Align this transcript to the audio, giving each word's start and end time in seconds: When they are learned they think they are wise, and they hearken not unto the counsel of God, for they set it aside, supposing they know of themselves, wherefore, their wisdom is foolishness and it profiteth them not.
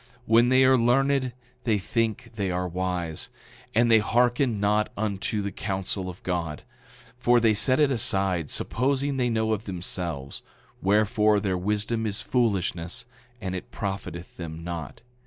When 0.25 0.49
they 0.49 0.65
are 0.65 0.79
learned 0.79 1.31
they 1.63 1.77
think 1.77 2.31
they 2.33 2.49
are 2.49 2.67
wise, 2.67 3.29
and 3.75 3.91
they 3.91 3.99
hearken 3.99 4.59
not 4.59 4.91
unto 4.97 5.43
the 5.43 5.51
counsel 5.51 6.09
of 6.09 6.23
God, 6.23 6.63
for 7.19 7.39
they 7.39 7.53
set 7.53 7.79
it 7.79 7.91
aside, 7.91 8.49
supposing 8.49 9.17
they 9.17 9.29
know 9.29 9.53
of 9.53 9.65
themselves, 9.65 10.41
wherefore, 10.81 11.39
their 11.39 11.55
wisdom 11.55 12.07
is 12.07 12.19
foolishness 12.19 13.05
and 13.39 13.53
it 13.53 13.69
profiteth 13.69 14.37
them 14.37 14.63
not. 14.63 15.01